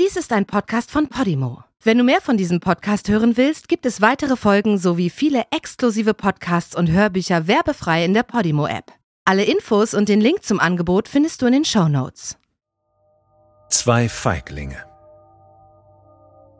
Dies 0.00 0.16
ist 0.16 0.32
ein 0.32 0.46
Podcast 0.46 0.90
von 0.90 1.08
Podimo. 1.08 1.64
Wenn 1.82 1.98
du 1.98 2.04
mehr 2.04 2.22
von 2.22 2.38
diesem 2.38 2.60
Podcast 2.60 3.10
hören 3.10 3.36
willst, 3.36 3.68
gibt 3.68 3.84
es 3.84 4.00
weitere 4.00 4.36
Folgen 4.36 4.78
sowie 4.78 5.10
viele 5.10 5.44
exklusive 5.50 6.14
Podcasts 6.14 6.74
und 6.74 6.90
Hörbücher 6.90 7.46
werbefrei 7.46 8.02
in 8.02 8.14
der 8.14 8.22
Podimo-App. 8.22 8.86
Alle 9.26 9.44
Infos 9.44 9.92
und 9.92 10.08
den 10.08 10.22
Link 10.22 10.44
zum 10.44 10.60
Angebot 10.60 11.08
findest 11.08 11.42
du 11.42 11.46
in 11.46 11.52
den 11.52 11.64
Show 11.66 11.88
Notes. 11.88 12.38
Zwei 13.68 14.08
Feiglinge. 14.08 14.78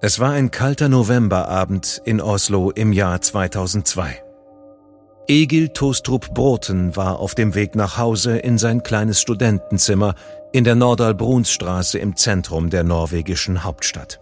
Es 0.03 0.21
war 0.21 0.33
ein 0.33 0.51
kalter 0.51 0.91
Novemberabend 0.91 2.03
in 2.05 2.21
Oslo 2.21 2.71
im 2.71 2.93
Jahr 2.93 3.23
2002. 3.23 4.23
Egil 5.27 5.71
Tostrup 5.71 6.35
Broten 6.35 6.97
war 6.97 7.19
auf 7.19 7.35
dem 7.35 7.55
Weg 7.55 7.77
nach 7.77 7.97
Hause 7.97 8.37
in 8.37 8.59
sein 8.59 8.83
kleines 8.83 9.23
Studentenzimmer 9.23 10.17
in 10.53 10.65
der 10.65 10.75
Nordal-Brunsstraße 10.75 11.99
im 11.99 12.17
Zentrum 12.17 12.69
der 12.69 12.85
norwegischen 12.85 13.65
Hauptstadt. 13.65 14.21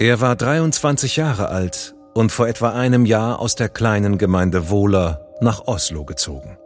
Er 0.00 0.20
war 0.20 0.36
23 0.36 1.16
Jahre 1.16 1.48
alt 1.48 1.94
und 2.14 2.32
vor 2.32 2.48
etwa 2.48 2.70
einem 2.70 3.06
Jahr 3.06 3.38
aus 3.38 3.54
der 3.54 3.68
kleinen 3.68 4.18
Gemeinde 4.18 4.68
Wohler 4.68 5.26
nach 5.40 5.66
Oslo 5.66 6.04
gezogen. 6.04 6.58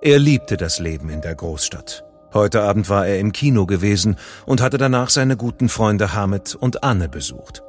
Er 0.00 0.18
liebte 0.18 0.56
das 0.56 0.78
Leben 0.78 1.10
in 1.10 1.20
der 1.20 1.34
Großstadt. 1.34 2.04
Heute 2.32 2.62
Abend 2.62 2.88
war 2.88 3.06
er 3.06 3.18
im 3.18 3.32
Kino 3.32 3.66
gewesen 3.66 4.16
und 4.46 4.62
hatte 4.62 4.78
danach 4.78 5.10
seine 5.10 5.36
guten 5.36 5.68
Freunde 5.68 6.14
Hamid 6.14 6.54
und 6.54 6.82
Anne 6.82 7.08
besucht. 7.10 7.62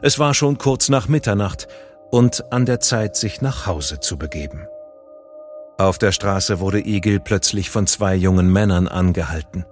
Es 0.00 0.18
war 0.18 0.32
schon 0.32 0.56
kurz 0.56 0.88
nach 0.88 1.08
Mitternacht 1.08 1.68
und 2.10 2.50
an 2.52 2.64
der 2.64 2.80
Zeit, 2.80 3.16
sich 3.16 3.42
nach 3.42 3.66
Hause 3.66 4.00
zu 4.00 4.16
begeben. 4.16 4.66
Auf 5.78 5.98
der 5.98 6.12
Straße 6.12 6.60
wurde 6.60 6.80
Igel 6.80 7.18
plötzlich 7.20 7.70
von 7.70 7.86
zwei 7.86 8.14
jungen 8.14 8.52
Männern 8.52 8.88
angehalten. 8.88 9.64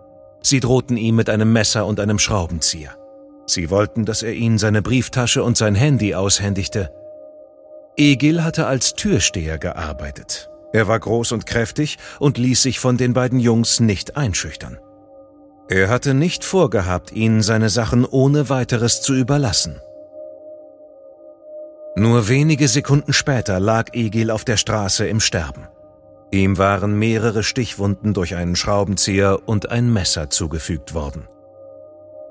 Sie 0.42 0.60
drohten 0.60 0.96
ihm 0.96 1.16
mit 1.16 1.28
einem 1.28 1.52
Messer 1.52 1.86
und 1.86 2.00
einem 2.00 2.18
Schraubenzieher. 2.18 2.96
Sie 3.46 3.70
wollten, 3.70 4.04
dass 4.04 4.22
er 4.22 4.32
ihnen 4.32 4.58
seine 4.58 4.82
Brieftasche 4.82 5.42
und 5.42 5.56
sein 5.56 5.74
Handy 5.74 6.14
aushändigte. 6.14 6.90
Egil 7.96 8.42
hatte 8.42 8.66
als 8.66 8.94
Türsteher 8.94 9.58
gearbeitet. 9.58 10.50
Er 10.72 10.88
war 10.88 10.98
groß 10.98 11.32
und 11.32 11.46
kräftig 11.46 11.98
und 12.18 12.38
ließ 12.38 12.62
sich 12.62 12.78
von 12.78 12.96
den 12.96 13.12
beiden 13.12 13.40
Jungs 13.40 13.80
nicht 13.80 14.16
einschüchtern. 14.16 14.78
Er 15.68 15.88
hatte 15.88 16.14
nicht 16.14 16.44
vorgehabt, 16.44 17.12
ihnen 17.12 17.42
seine 17.42 17.68
Sachen 17.68 18.04
ohne 18.04 18.48
weiteres 18.48 19.02
zu 19.02 19.14
überlassen. 19.14 19.80
Nur 21.96 22.28
wenige 22.28 22.68
Sekunden 22.68 23.12
später 23.12 23.60
lag 23.60 23.92
Egil 23.92 24.30
auf 24.30 24.44
der 24.44 24.56
Straße 24.56 25.06
im 25.06 25.20
Sterben. 25.20 25.68
Ihm 26.30 26.58
waren 26.58 26.98
mehrere 26.98 27.42
Stichwunden 27.42 28.14
durch 28.14 28.36
einen 28.36 28.54
Schraubenzieher 28.54 29.40
und 29.46 29.70
ein 29.70 29.92
Messer 29.92 30.30
zugefügt 30.30 30.94
worden. 30.94 31.26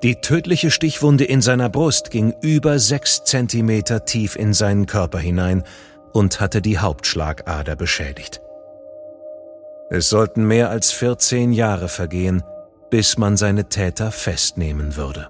Die 0.03 0.21
tödliche 0.21 0.71
Stichwunde 0.71 1.25
in 1.25 1.41
seiner 1.41 1.69
Brust 1.69 2.09
ging 2.09 2.33
über 2.41 2.79
sechs 2.79 3.25
Zentimeter 3.25 4.05
tief 4.05 4.37
in 4.37 4.53
seinen 4.53 4.85
Körper 4.85 5.19
hinein 5.19 5.63
und 6.13 6.39
hatte 6.39 6.61
die 6.61 6.79
Hauptschlagader 6.79 7.75
beschädigt. 7.75 8.41
Es 9.89 10.07
sollten 10.07 10.47
mehr 10.47 10.69
als 10.69 10.91
14 10.91 11.51
Jahre 11.51 11.89
vergehen, 11.89 12.43
bis 12.89 13.17
man 13.17 13.35
seine 13.35 13.67
Täter 13.67 14.11
festnehmen 14.11 14.95
würde. 14.95 15.29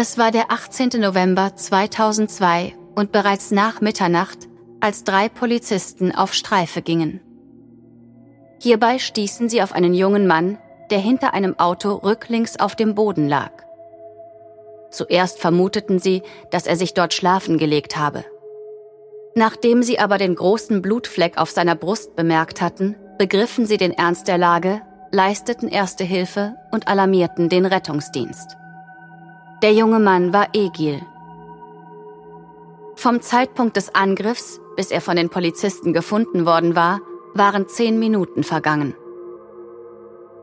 Es 0.00 0.16
war 0.16 0.30
der 0.30 0.52
18. 0.52 0.90
November 1.00 1.56
2002 1.56 2.72
und 2.94 3.10
bereits 3.10 3.50
nach 3.50 3.80
Mitternacht, 3.80 4.38
als 4.78 5.02
drei 5.02 5.28
Polizisten 5.28 6.14
auf 6.14 6.34
Streife 6.34 6.82
gingen. 6.82 7.18
Hierbei 8.60 9.00
stießen 9.00 9.48
sie 9.48 9.60
auf 9.60 9.72
einen 9.72 9.94
jungen 9.94 10.28
Mann, 10.28 10.56
der 10.92 11.00
hinter 11.00 11.34
einem 11.34 11.58
Auto 11.58 11.94
rücklings 11.94 12.60
auf 12.60 12.76
dem 12.76 12.94
Boden 12.94 13.28
lag. 13.28 13.50
Zuerst 14.92 15.40
vermuteten 15.40 15.98
sie, 15.98 16.22
dass 16.52 16.68
er 16.68 16.76
sich 16.76 16.94
dort 16.94 17.12
schlafen 17.12 17.58
gelegt 17.58 17.96
habe. 17.96 18.24
Nachdem 19.34 19.82
sie 19.82 19.98
aber 19.98 20.16
den 20.16 20.36
großen 20.36 20.80
Blutfleck 20.80 21.38
auf 21.38 21.50
seiner 21.50 21.74
Brust 21.74 22.14
bemerkt 22.14 22.62
hatten, 22.62 22.94
begriffen 23.18 23.66
sie 23.66 23.78
den 23.78 23.94
Ernst 23.94 24.28
der 24.28 24.38
Lage, 24.38 24.80
leisteten 25.10 25.68
erste 25.68 26.04
Hilfe 26.04 26.54
und 26.70 26.86
alarmierten 26.86 27.48
den 27.48 27.66
Rettungsdienst. 27.66 28.57
Der 29.60 29.72
junge 29.72 29.98
Mann 29.98 30.32
war 30.32 30.50
Egil. 30.52 31.02
Vom 32.94 33.20
Zeitpunkt 33.20 33.76
des 33.76 33.92
Angriffs, 33.92 34.60
bis 34.76 34.92
er 34.92 35.00
von 35.00 35.16
den 35.16 35.30
Polizisten 35.30 35.92
gefunden 35.92 36.46
worden 36.46 36.76
war, 36.76 37.00
waren 37.34 37.66
zehn 37.66 37.98
Minuten 37.98 38.44
vergangen. 38.44 38.94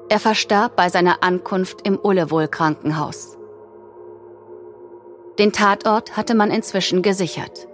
Er 0.10 0.20
verstarb 0.20 0.76
bei 0.76 0.90
seiner 0.90 1.24
Ankunft 1.24 1.88
im 1.88 1.98
Ullevol-Krankenhaus. 1.98 3.38
Den 5.40 5.54
Tatort 5.54 6.18
hatte 6.18 6.36
man 6.36 6.52
inzwischen 6.52 7.02
gesichert. 7.02 7.70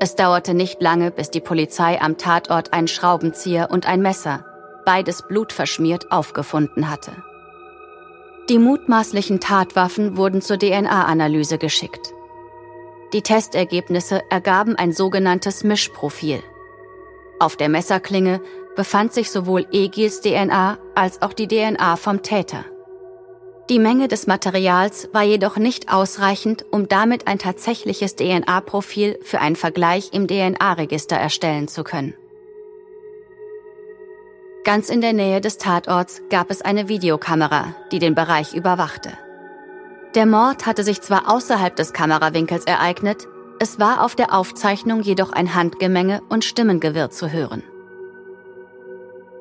Es 0.00 0.16
dauerte 0.16 0.52
nicht 0.52 0.82
lange, 0.82 1.12
bis 1.12 1.30
die 1.30 1.40
Polizei 1.40 2.00
am 2.00 2.18
Tatort 2.18 2.72
einen 2.72 2.88
Schraubenzieher 2.88 3.70
und 3.70 3.86
ein 3.86 4.02
Messer, 4.02 4.44
beides 4.84 5.22
blutverschmiert, 5.28 6.10
aufgefunden 6.10 6.90
hatte. 6.90 7.12
Die 8.48 8.58
mutmaßlichen 8.58 9.40
Tatwaffen 9.40 10.16
wurden 10.16 10.40
zur 10.40 10.56
DNA-Analyse 10.56 11.58
geschickt. 11.58 12.14
Die 13.12 13.22
Testergebnisse 13.22 14.22
ergaben 14.30 14.76
ein 14.76 14.92
sogenanntes 14.92 15.64
Mischprofil. 15.64 16.42
Auf 17.40 17.56
der 17.56 17.68
Messerklinge 17.68 18.40
befand 18.76 19.12
sich 19.12 19.32
sowohl 19.32 19.66
Egils 19.72 20.20
DNA 20.20 20.78
als 20.94 21.22
auch 21.22 21.32
die 21.32 21.48
DNA 21.48 21.96
vom 21.96 22.22
Täter. 22.22 22.64
Die 23.68 23.80
Menge 23.80 24.06
des 24.06 24.28
Materials 24.28 25.08
war 25.12 25.24
jedoch 25.24 25.56
nicht 25.56 25.92
ausreichend, 25.92 26.64
um 26.70 26.86
damit 26.86 27.26
ein 27.26 27.40
tatsächliches 27.40 28.14
DNA-Profil 28.14 29.18
für 29.22 29.40
einen 29.40 29.56
Vergleich 29.56 30.10
im 30.12 30.28
DNA-Register 30.28 31.16
erstellen 31.16 31.66
zu 31.66 31.82
können. 31.82 32.14
Ganz 34.66 34.90
in 34.90 35.00
der 35.00 35.12
Nähe 35.12 35.40
des 35.40 35.58
Tatorts 35.58 36.22
gab 36.28 36.50
es 36.50 36.60
eine 36.60 36.88
Videokamera, 36.88 37.76
die 37.92 38.00
den 38.00 38.16
Bereich 38.16 38.52
überwachte. 38.52 39.10
Der 40.16 40.26
Mord 40.26 40.66
hatte 40.66 40.82
sich 40.82 41.00
zwar 41.00 41.30
außerhalb 41.32 41.76
des 41.76 41.92
Kamerawinkels 41.92 42.64
ereignet, 42.64 43.28
es 43.60 43.78
war 43.78 44.04
auf 44.04 44.16
der 44.16 44.34
Aufzeichnung 44.34 45.02
jedoch 45.02 45.30
ein 45.30 45.54
Handgemenge 45.54 46.20
und 46.28 46.44
Stimmengewirr 46.44 47.10
zu 47.10 47.30
hören. 47.30 47.62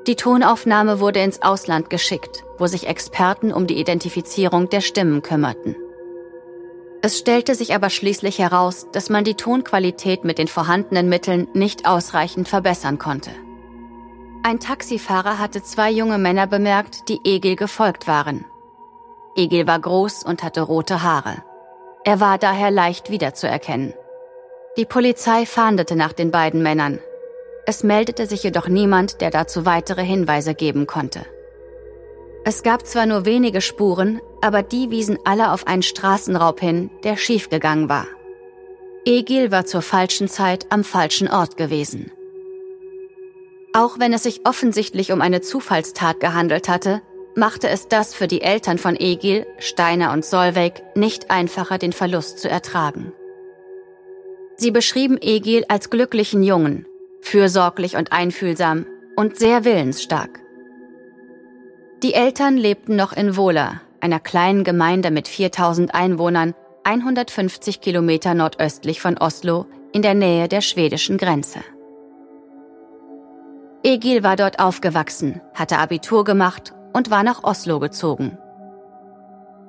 Die 0.05 0.15
Tonaufnahme 0.15 0.99
wurde 0.99 1.21
ins 1.21 1.41
Ausland 1.41 1.89
geschickt, 1.89 2.43
wo 2.59 2.67
sich 2.67 2.85
Experten 2.85 3.51
um 3.51 3.65
die 3.65 3.79
Identifizierung 3.79 4.69
der 4.69 4.81
Stimmen 4.81 5.23
kümmerten. 5.23 5.75
Es 7.01 7.17
stellte 7.17 7.55
sich 7.55 7.73
aber 7.73 7.89
schließlich 7.89 8.37
heraus, 8.37 8.85
dass 8.91 9.09
man 9.09 9.23
die 9.23 9.33
Tonqualität 9.33 10.23
mit 10.23 10.37
den 10.37 10.47
vorhandenen 10.47 11.09
Mitteln 11.09 11.47
nicht 11.55 11.87
ausreichend 11.87 12.47
verbessern 12.47 12.99
konnte. 12.99 13.31
Ein 14.47 14.59
Taxifahrer 14.59 15.39
hatte 15.39 15.63
zwei 15.63 15.89
junge 15.89 16.19
Männer 16.19 16.45
bemerkt, 16.45 17.09
die 17.09 17.19
Egil 17.23 17.55
gefolgt 17.55 18.07
waren. 18.07 18.45
Egil 19.35 19.65
war 19.65 19.79
groß 19.79 20.23
und 20.23 20.43
hatte 20.43 20.61
rote 20.61 21.01
Haare. 21.01 21.43
Er 22.03 22.19
war 22.19 22.37
daher 22.37 22.69
leicht 22.69 23.09
wiederzuerkennen. 23.09 23.95
Die 24.77 24.85
Polizei 24.85 25.47
fahndete 25.47 25.95
nach 25.95 26.13
den 26.13 26.29
beiden 26.29 26.61
Männern. 26.61 26.99
Es 27.65 27.83
meldete 27.83 28.27
sich 28.27 28.43
jedoch 28.43 28.67
niemand, 28.67 29.19
der 29.19 29.31
dazu 29.31 29.65
weitere 29.65 30.03
Hinweise 30.03 30.53
geben 30.53 30.85
konnte. 30.85 31.25
Es 32.43 32.61
gab 32.61 32.85
zwar 32.85 33.07
nur 33.07 33.25
wenige 33.25 33.61
Spuren, 33.61 34.21
aber 34.41 34.61
die 34.61 34.91
wiesen 34.91 35.17
alle 35.25 35.53
auf 35.53 35.65
einen 35.65 35.81
Straßenraub 35.81 36.59
hin, 36.59 36.91
der 37.03 37.17
schiefgegangen 37.17 37.89
war. 37.89 38.05
Egil 39.05 39.51
war 39.51 39.65
zur 39.65 39.81
falschen 39.81 40.27
Zeit 40.27 40.67
am 40.69 40.83
falschen 40.83 41.31
Ort 41.31 41.57
gewesen. 41.57 42.11
Auch 43.75 43.99
wenn 43.99 44.13
es 44.13 44.23
sich 44.23 44.45
offensichtlich 44.45 45.11
um 45.11 45.19
eine 45.19 45.41
Zufallstat 45.41 46.21
gehandelt 46.21 46.69
hatte, 46.69 47.01
machte 47.35 47.67
es 47.67 47.89
das 47.89 48.15
für 48.15 48.25
die 48.25 48.41
Eltern 48.41 48.77
von 48.77 48.95
Egil, 48.95 49.45
Steiner 49.59 50.13
und 50.13 50.23
Solveig 50.23 50.81
nicht 50.95 51.29
einfacher, 51.29 51.77
den 51.77 51.91
Verlust 51.91 52.39
zu 52.39 52.49
ertragen. 52.49 53.11
Sie 54.55 54.71
beschrieben 54.71 55.17
Egil 55.19 55.65
als 55.67 55.89
glücklichen 55.89 56.41
Jungen, 56.41 56.85
fürsorglich 57.19 57.97
und 57.97 58.13
einfühlsam 58.13 58.85
und 59.17 59.35
sehr 59.35 59.65
willensstark. 59.65 60.39
Die 62.01 62.13
Eltern 62.13 62.55
lebten 62.55 62.95
noch 62.95 63.11
in 63.11 63.35
Wohler, 63.35 63.81
einer 63.99 64.21
kleinen 64.21 64.63
Gemeinde 64.63 65.11
mit 65.11 65.27
4000 65.27 65.93
Einwohnern, 65.93 66.53
150 66.85 67.81
Kilometer 67.81 68.35
nordöstlich 68.35 69.01
von 69.01 69.17
Oslo, 69.17 69.65
in 69.91 70.01
der 70.01 70.13
Nähe 70.13 70.47
der 70.47 70.61
schwedischen 70.61 71.17
Grenze. 71.17 71.59
Egil 73.85 74.23
war 74.23 74.35
dort 74.35 74.57
aufgewachsen, 74.57 75.41
hatte 75.53 75.77
Abitur 75.77 76.23
gemacht 76.23 76.73
und 76.91 77.11
war 77.11 77.21
nach 77.21 77.43
Oslo 77.43 77.79
gezogen. 77.79 78.39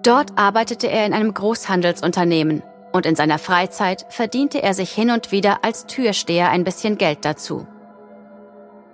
Dort 0.03 0.39
arbeitete 0.39 0.87
er 0.87 1.05
in 1.05 1.13
einem 1.13 1.35
Großhandelsunternehmen 1.35 2.63
und 2.95 3.05
in 3.05 3.15
seiner 3.15 3.39
Freizeit 3.39 4.07
verdiente 4.09 4.63
er 4.63 4.73
sich 4.73 4.91
hin 4.91 5.11
und 5.11 5.33
wieder 5.33 5.59
als 5.67 5.85
Türsteher 5.85 6.49
ein 6.49 6.65
bisschen 6.65 6.97
Geld 6.97 7.27
dazu. 7.27 7.67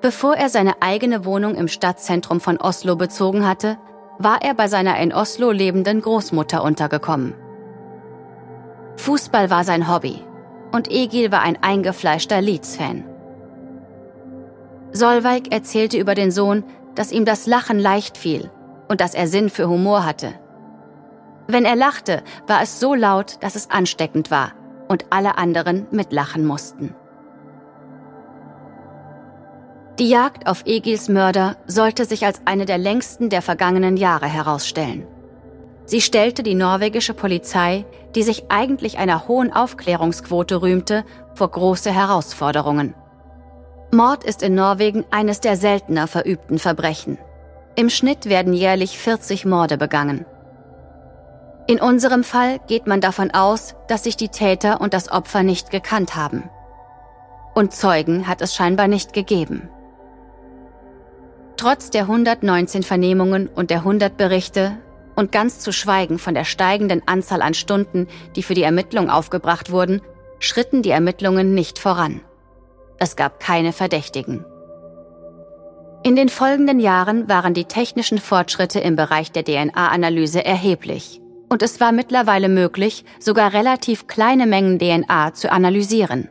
Bevor 0.00 0.34
er 0.34 0.48
seine 0.48 0.82
eigene 0.82 1.24
Wohnung 1.24 1.54
im 1.54 1.69
Stadtzentrum 1.69 2.40
von 2.40 2.56
Oslo 2.56 2.96
bezogen 2.96 3.46
hatte, 3.46 3.78
war 4.19 4.42
er 4.42 4.54
bei 4.54 4.66
seiner 4.66 4.98
in 4.98 5.12
Oslo 5.12 5.52
lebenden 5.52 6.02
Großmutter 6.02 6.64
untergekommen. 6.64 7.34
Fußball 8.96 9.50
war 9.50 9.62
sein 9.62 9.88
Hobby 9.88 10.24
und 10.72 10.90
Egil 10.90 11.30
war 11.30 11.42
ein 11.42 11.62
eingefleischter 11.62 12.40
Leeds-Fan. 12.40 13.12
Solveig 14.93 15.53
erzählte 15.53 15.99
über 15.99 16.15
den 16.15 16.31
Sohn, 16.31 16.65
dass 16.94 17.12
ihm 17.12 17.25
das 17.25 17.47
Lachen 17.47 17.79
leicht 17.79 18.19
fiel 18.19 18.50
und 18.89 19.00
dass 19.00 19.15
er 19.15 19.27
Sinn 19.27 19.49
für 19.49 19.69
Humor 19.69 20.05
hatte. 20.05 20.35
Wenn 21.49 21.65
er 21.65 21.77
lachte, 21.77 22.23
war 22.47 22.62
es 22.62 22.79
so 22.79 22.94
laut, 22.94 23.37
dass 23.41 23.56
es 23.56 23.71
ansteckend 23.71 24.31
war 24.31 24.53
und 24.89 25.06
alle 25.11 25.39
anderen 25.39 25.87
mitlachen 25.91 26.47
mussten. 26.47 26.94
Die 29.99 30.09
Jagd 30.09 30.47
auf 30.47 30.65
Egils 30.67 31.09
Mörder 31.09 31.56
sollte 31.67 32.05
sich 32.05 32.25
als 32.25 32.43
eine 32.47 32.65
der 32.65 32.79
längsten 32.79 33.29
der 33.29 33.43
vergangenen 33.43 33.97
Jahre 33.97 34.27
herausstellen. 34.27 35.06
Sie 35.85 36.00
stellte 36.00 36.43
die 36.43 36.55
norwegische 36.55 37.12
Polizei, 37.12 37.85
die 38.15 38.23
sich 38.23 38.44
eigentlich 38.50 38.99
einer 38.99 39.29
hohen 39.29 39.53
Aufklärungsquote 39.53 40.62
rühmte, 40.62 41.05
vor 41.35 41.50
große 41.50 41.91
Herausforderungen. 41.91 42.94
Mord 43.94 44.25
ist 44.25 44.43
in 44.43 44.55
Norwegen 44.55 45.05
eines 45.11 45.41
der 45.41 45.55
seltener 45.55 46.06
verübten 46.06 46.59
Verbrechen. 46.59 47.19
Im 47.75 47.91
Schnitt 47.91 48.25
werden 48.25 48.55
jährlich 48.55 48.97
40 48.97 49.44
Morde 49.44 49.77
begangen. 49.77 50.25
In 51.67 51.79
unserem 51.79 52.25
Fall 52.25 52.59
geht 52.67 52.87
man 52.87 53.03
davon 53.03 53.33
aus, 53.33 53.75
dass 53.89 54.05
sich 54.05 54.17
die 54.17 54.31
Täter 54.31 54.81
und 54.81 54.94
das 54.94 55.12
Opfer 55.12 55.43
nicht 55.43 55.71
gekannt 55.71 56.17
haben. 56.17 56.49
Und 57.55 57.75
Zeugen 57.75 58.27
hat 58.27 58.41
es 58.41 58.55
scheinbar 58.55 58.89
nicht 58.89 59.12
gegeben. 59.12 59.69
Trotz 61.59 61.91
der 61.91 62.03
119 62.03 62.83
Vernehmungen 62.85 63.47
und 63.47 63.69
der 63.69 63.81
100 63.81 64.17
Berichte 64.17 64.79
und 65.17 65.33
ganz 65.33 65.59
zu 65.59 65.71
schweigen 65.71 66.19
von 66.19 66.33
der 66.33 66.44
steigenden 66.44 67.06
Anzahl 67.06 67.43
an 67.43 67.53
Stunden, 67.53 68.09
die 68.37 68.43
für 68.43 68.55
die 68.55 68.62
Ermittlung 68.62 69.11
aufgebracht 69.11 69.71
wurden, 69.71 70.00
schritten 70.39 70.81
die 70.81 70.91
Ermittlungen 70.91 71.55
nicht 71.55 71.79
voran. 71.79 72.23
Es 72.99 73.17
gab 73.17 73.41
keine 73.41 73.73
Verdächtigen. 73.73 74.44
In 76.05 76.17
den 76.17 76.29
folgenden 76.29 76.81
Jahren 76.81 77.29
waren 77.29 77.55
die 77.55 77.65
technischen 77.65 78.19
Fortschritte 78.19 78.81
im 78.81 78.97
Bereich 78.97 79.31
der 79.31 79.44
DNA-Analyse 79.44 80.44
erheblich. 80.44 81.21
Und 81.49 81.62
es 81.62 81.81
war 81.81 81.93
mittlerweile 81.93 82.49
möglich, 82.49 83.05
sogar 83.21 83.53
relativ 83.53 84.09
kleine 84.09 84.47
Mengen 84.47 84.81
DNA 84.81 85.35
zu 85.35 85.53
analysieren. 85.53 86.29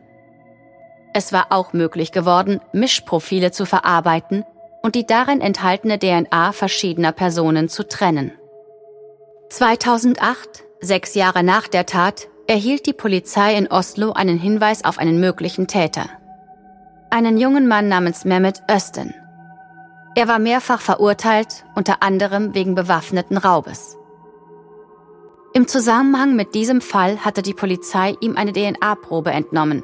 Es 1.14 1.32
war 1.32 1.46
auch 1.50 1.72
möglich 1.72 2.12
geworden, 2.12 2.60
Mischprofile 2.72 3.50
zu 3.50 3.64
verarbeiten 3.64 4.44
und 4.82 4.94
die 4.94 5.06
darin 5.06 5.40
enthaltene 5.40 5.98
DNA 5.98 6.52
verschiedener 6.52 7.12
Personen 7.12 7.70
zu 7.70 7.88
trennen. 7.88 8.32
2008, 9.48 10.64
sechs 10.80 11.14
Jahre 11.14 11.42
nach 11.42 11.68
der 11.68 11.86
Tat, 11.86 12.28
erhielt 12.46 12.84
die 12.86 12.92
Polizei 12.92 13.54
in 13.56 13.68
Oslo 13.68 14.12
einen 14.12 14.38
Hinweis 14.38 14.84
auf 14.84 14.98
einen 14.98 15.18
möglichen 15.20 15.66
Täter 15.66 16.10
einen 17.12 17.36
jungen 17.36 17.68
Mann 17.68 17.88
namens 17.88 18.24
Mehmet 18.24 18.62
Östen. 18.70 19.14
Er 20.14 20.28
war 20.28 20.38
mehrfach 20.38 20.80
verurteilt, 20.80 21.64
unter 21.74 22.02
anderem 22.02 22.54
wegen 22.54 22.74
bewaffneten 22.74 23.36
Raubes. 23.36 23.98
Im 25.52 25.68
Zusammenhang 25.68 26.34
mit 26.34 26.54
diesem 26.54 26.80
Fall 26.80 27.18
hatte 27.18 27.42
die 27.42 27.52
Polizei 27.52 28.16
ihm 28.20 28.36
eine 28.36 28.52
DNA-Probe 28.52 29.30
entnommen. 29.30 29.82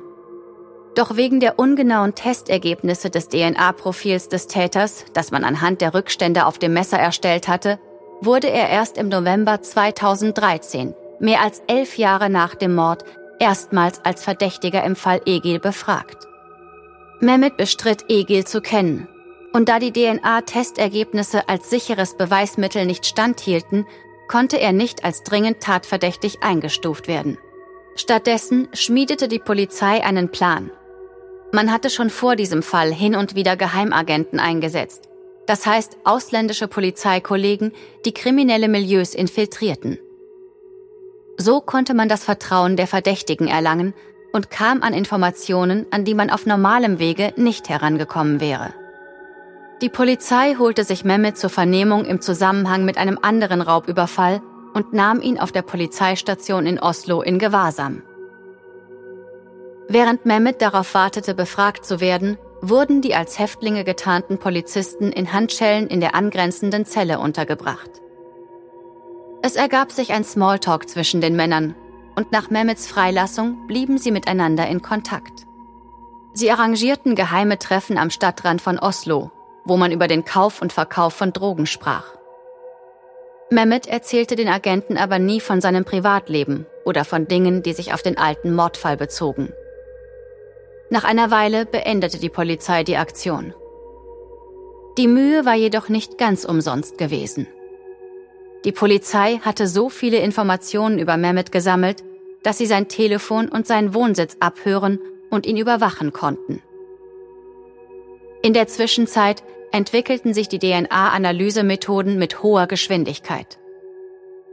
Doch 0.94 1.16
wegen 1.16 1.38
der 1.38 1.58
ungenauen 1.58 2.14
Testergebnisse 2.14 3.10
des 3.10 3.28
DNA-Profils 3.28 4.28
des 4.28 4.46
Täters, 4.46 5.04
das 5.12 5.30
man 5.30 5.44
anhand 5.44 5.82
der 5.82 5.92
Rückstände 5.92 6.46
auf 6.46 6.58
dem 6.58 6.72
Messer 6.72 6.98
erstellt 6.98 7.46
hatte, 7.46 7.78
wurde 8.22 8.48
er 8.48 8.70
erst 8.70 8.96
im 8.96 9.08
November 9.08 9.60
2013, 9.60 10.94
mehr 11.20 11.42
als 11.42 11.62
elf 11.66 11.98
Jahre 11.98 12.30
nach 12.30 12.54
dem 12.54 12.74
Mord, 12.74 13.04
erstmals 13.38 14.02
als 14.04 14.24
Verdächtiger 14.24 14.82
im 14.82 14.96
Fall 14.96 15.20
Egil 15.26 15.60
befragt. 15.60 16.27
Mehmet 17.20 17.56
bestritt 17.56 18.04
Egil 18.08 18.46
zu 18.46 18.60
kennen. 18.60 19.08
Und 19.52 19.68
da 19.68 19.78
die 19.78 19.92
DNA-Testergebnisse 19.92 21.48
als 21.48 21.70
sicheres 21.70 22.16
Beweismittel 22.16 22.86
nicht 22.86 23.06
standhielten, 23.06 23.86
konnte 24.28 24.58
er 24.58 24.72
nicht 24.72 25.04
als 25.04 25.22
dringend 25.22 25.60
tatverdächtig 25.60 26.42
eingestuft 26.42 27.08
werden. 27.08 27.38
Stattdessen 27.96 28.68
schmiedete 28.72 29.26
die 29.26 29.40
Polizei 29.40 30.04
einen 30.04 30.30
Plan. 30.30 30.70
Man 31.50 31.72
hatte 31.72 31.90
schon 31.90 32.10
vor 32.10 32.36
diesem 32.36 32.62
Fall 32.62 32.92
hin 32.92 33.16
und 33.16 33.34
wieder 33.34 33.56
Geheimagenten 33.56 34.38
eingesetzt. 34.38 35.08
Das 35.46 35.66
heißt 35.66 35.96
ausländische 36.04 36.68
Polizeikollegen, 36.68 37.72
die 38.04 38.12
kriminelle 38.12 38.68
Milieus 38.68 39.14
infiltrierten. 39.14 39.98
So 41.38 41.60
konnte 41.60 41.94
man 41.94 42.08
das 42.08 42.22
Vertrauen 42.22 42.76
der 42.76 42.86
Verdächtigen 42.86 43.48
erlangen 43.48 43.94
und 44.32 44.50
kam 44.50 44.82
an 44.82 44.94
Informationen, 44.94 45.86
an 45.90 46.04
die 46.04 46.14
man 46.14 46.30
auf 46.30 46.46
normalem 46.46 46.98
Wege 46.98 47.32
nicht 47.36 47.68
herangekommen 47.68 48.40
wäre. 48.40 48.72
Die 49.80 49.88
Polizei 49.88 50.56
holte 50.58 50.84
sich 50.84 51.04
Mehmet 51.04 51.38
zur 51.38 51.50
Vernehmung 51.50 52.04
im 52.04 52.20
Zusammenhang 52.20 52.84
mit 52.84 52.98
einem 52.98 53.18
anderen 53.22 53.60
Raubüberfall 53.60 54.42
und 54.74 54.92
nahm 54.92 55.20
ihn 55.20 55.38
auf 55.38 55.52
der 55.52 55.62
Polizeistation 55.62 56.66
in 56.66 56.80
Oslo 56.80 57.22
in 57.22 57.38
Gewahrsam. 57.38 58.02
Während 59.88 60.26
Mehmet 60.26 60.60
darauf 60.60 60.94
wartete, 60.94 61.34
befragt 61.34 61.84
zu 61.84 62.00
werden, 62.00 62.38
wurden 62.60 63.00
die 63.00 63.14
als 63.14 63.38
Häftlinge 63.38 63.84
getarnten 63.84 64.38
Polizisten 64.38 65.12
in 65.12 65.32
Handschellen 65.32 65.86
in 65.86 66.00
der 66.00 66.14
angrenzenden 66.14 66.84
Zelle 66.84 67.20
untergebracht. 67.20 67.90
Es 69.42 69.54
ergab 69.54 69.92
sich 69.92 70.12
ein 70.12 70.24
Smalltalk 70.24 70.88
zwischen 70.88 71.20
den 71.20 71.36
Männern 71.36 71.76
und 72.18 72.32
nach 72.32 72.50
Mehmets 72.50 72.88
Freilassung 72.88 73.68
blieben 73.68 73.96
sie 73.96 74.10
miteinander 74.10 74.66
in 74.66 74.82
Kontakt. 74.82 75.46
Sie 76.32 76.50
arrangierten 76.50 77.14
geheime 77.14 77.60
Treffen 77.60 77.96
am 77.96 78.10
Stadtrand 78.10 78.60
von 78.60 78.76
Oslo, 78.80 79.30
wo 79.64 79.76
man 79.76 79.92
über 79.92 80.08
den 80.08 80.24
Kauf 80.24 80.60
und 80.60 80.72
Verkauf 80.72 81.14
von 81.14 81.32
Drogen 81.32 81.66
sprach. 81.66 82.16
Mehmet 83.50 83.86
erzählte 83.86 84.34
den 84.34 84.48
Agenten 84.48 84.98
aber 84.98 85.20
nie 85.20 85.40
von 85.40 85.60
seinem 85.60 85.84
Privatleben 85.84 86.66
oder 86.84 87.04
von 87.04 87.28
Dingen, 87.28 87.62
die 87.62 87.72
sich 87.72 87.94
auf 87.94 88.02
den 88.02 88.18
alten 88.18 88.52
Mordfall 88.52 88.96
bezogen. 88.96 89.52
Nach 90.90 91.04
einer 91.04 91.30
Weile 91.30 91.66
beendete 91.66 92.18
die 92.18 92.30
Polizei 92.30 92.82
die 92.82 92.96
Aktion. 92.96 93.54
Die 94.96 95.06
Mühe 95.06 95.44
war 95.44 95.54
jedoch 95.54 95.88
nicht 95.88 96.18
ganz 96.18 96.44
umsonst 96.44 96.98
gewesen. 96.98 97.46
Die 98.64 98.72
Polizei 98.72 99.38
hatte 99.38 99.68
so 99.68 99.88
viele 99.88 100.18
Informationen 100.18 100.98
über 100.98 101.16
Mehmet 101.16 101.52
gesammelt, 101.52 102.02
dass 102.42 102.58
sie 102.58 102.66
sein 102.66 102.88
Telefon 102.88 103.48
und 103.48 103.66
seinen 103.66 103.94
Wohnsitz 103.94 104.36
abhören 104.40 104.98
und 105.30 105.46
ihn 105.46 105.56
überwachen 105.56 106.12
konnten. 106.12 106.62
In 108.42 108.52
der 108.54 108.68
Zwischenzeit 108.68 109.42
entwickelten 109.72 110.32
sich 110.32 110.48
die 110.48 110.58
DNA-Analysemethoden 110.58 112.18
mit 112.18 112.42
hoher 112.42 112.66
Geschwindigkeit. 112.66 113.58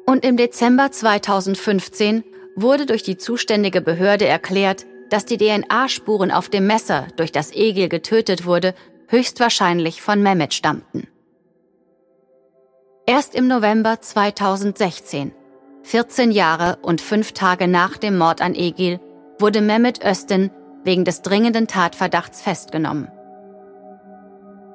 Und 0.06 0.26
im 0.26 0.38
Dezember 0.38 0.92
2015 0.92 2.24
wurde 2.56 2.86
durch 2.86 3.04
die 3.04 3.18
zuständige 3.18 3.82
Behörde 3.82 4.26
erklärt, 4.26 4.86
dass 5.10 5.26
die 5.26 5.38
DNA-Spuren 5.38 6.32
auf 6.32 6.50
dem 6.50 6.68
Messer, 6.68 7.08
durch 7.16 7.32
das 7.32 7.52
Egil 7.52 7.90
getötet 7.90 8.46
wurde, 8.46 8.74
höchstwahrscheinlich 9.08 10.02
von 10.02 10.22
Mehmet 10.22 10.54
stammten. 10.54 11.08
Erst 13.06 13.36
im 13.36 13.48
November 13.48 14.02
2016, 14.02 15.32
14 15.86 16.32
Jahre 16.32 16.80
und 16.82 17.00
fünf 17.00 17.34
Tage 17.34 17.68
nach 17.68 17.98
dem 17.98 18.18
Mord 18.18 18.42
an 18.42 18.56
Egil, 18.56 19.00
wurde 19.38 19.62
Mehmet 19.62 20.04
Östin 20.04 20.50
wegen 20.84 21.06
des 21.06 21.22
dringenden 21.22 21.68
Tatverdachts 21.68 22.42
festgenommen. 22.42 23.08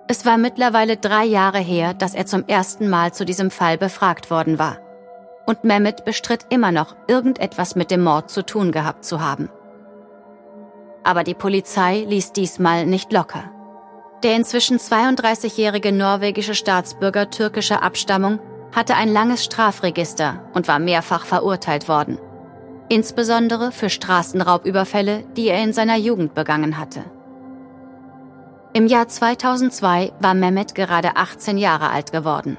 Es 0.06 0.24
war 0.24 0.38
mittlerweile 0.38 0.96
drei 0.96 1.24
Jahre 1.24 1.58
her, 1.58 1.94
dass 1.94 2.14
er 2.14 2.26
zum 2.26 2.46
ersten 2.46 2.88
Mal 2.88 3.12
zu 3.12 3.24
diesem 3.24 3.50
Fall 3.50 3.76
befragt 3.76 4.30
worden 4.30 4.60
war. 4.60 4.78
Und 5.46 5.64
Mehmet 5.64 6.04
bestritt 6.04 6.46
immer 6.48 6.70
noch, 6.70 6.94
irgendetwas 7.08 7.74
mit 7.74 7.90
dem 7.90 8.04
Mord 8.04 8.30
zu 8.30 8.46
tun 8.46 8.70
gehabt 8.70 9.04
zu 9.04 9.20
haben. 9.20 9.50
Aber 11.02 11.24
die 11.24 11.34
Polizei 11.34 12.04
ließ 12.06 12.34
diesmal 12.34 12.86
nicht 12.86 13.12
locker. 13.12 13.50
Der 14.22 14.36
inzwischen 14.36 14.78
32-jährige 14.78 15.90
norwegische 15.90 16.54
Staatsbürger 16.54 17.30
türkischer 17.30 17.82
Abstammung 17.82 18.38
hatte 18.72 18.94
ein 18.94 19.12
langes 19.12 19.44
Strafregister 19.44 20.44
und 20.54 20.68
war 20.68 20.78
mehrfach 20.78 21.24
verurteilt 21.24 21.88
worden. 21.88 22.18
Insbesondere 22.88 23.72
für 23.72 23.88
Straßenraubüberfälle, 23.88 25.24
die 25.36 25.48
er 25.48 25.62
in 25.62 25.72
seiner 25.72 25.96
Jugend 25.96 26.34
begangen 26.34 26.78
hatte. 26.78 27.04
Im 28.72 28.86
Jahr 28.86 29.08
2002 29.08 30.12
war 30.20 30.34
Mehmet 30.34 30.74
gerade 30.74 31.16
18 31.16 31.58
Jahre 31.58 31.90
alt 31.90 32.12
geworden. 32.12 32.56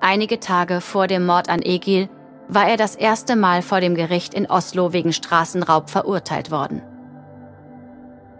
Einige 0.00 0.40
Tage 0.40 0.80
vor 0.80 1.06
dem 1.06 1.26
Mord 1.26 1.48
an 1.48 1.62
Egil 1.62 2.08
war 2.48 2.68
er 2.68 2.76
das 2.76 2.96
erste 2.96 3.36
Mal 3.36 3.62
vor 3.62 3.80
dem 3.80 3.94
Gericht 3.94 4.34
in 4.34 4.46
Oslo 4.46 4.92
wegen 4.92 5.12
Straßenraub 5.12 5.90
verurteilt 5.90 6.50
worden. 6.50 6.82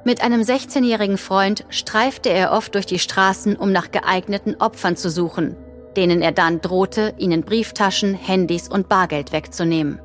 Mit 0.04 0.22
einem 0.22 0.40
16-jährigen 0.40 1.18
Freund 1.18 1.64
streifte 1.68 2.30
er 2.30 2.52
oft 2.52 2.74
durch 2.74 2.86
die 2.86 2.98
Straßen, 2.98 3.56
um 3.56 3.70
nach 3.70 3.90
geeigneten 3.90 4.56
Opfern 4.58 4.96
zu 4.96 5.10
suchen, 5.10 5.56
denen 5.96 6.22
er 6.22 6.32
dann 6.32 6.60
drohte, 6.60 7.14
ihnen 7.18 7.42
Brieftaschen, 7.42 8.14
Handys 8.14 8.68
und 8.68 8.88
Bargeld 8.88 9.32
wegzunehmen. 9.32 10.00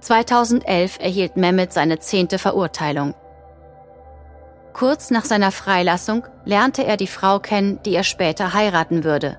2011 0.00 0.98
erhielt 1.00 1.36
Mehmet 1.36 1.72
seine 1.72 1.98
zehnte 1.98 2.38
Verurteilung. 2.38 3.14
Kurz 4.72 5.10
nach 5.10 5.24
seiner 5.24 5.50
Freilassung 5.50 6.24
lernte 6.44 6.84
er 6.84 6.96
die 6.96 7.08
Frau 7.08 7.40
kennen, 7.40 7.80
die 7.84 7.94
er 7.94 8.04
später 8.04 8.54
heiraten 8.54 9.02
würde. 9.02 9.38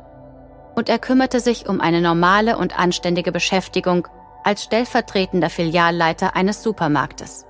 Und 0.76 0.90
er 0.90 1.00
kümmerte 1.00 1.40
sich 1.40 1.68
um 1.70 1.80
eine 1.80 2.02
normale 2.02 2.58
und 2.58 2.78
anständige 2.78 3.32
Beschäftigung 3.32 4.08
als 4.44 4.64
stellvertretender 4.64 5.50
Filialleiter 5.50 6.36
eines 6.36 6.62
Supermarktes. 6.64 7.46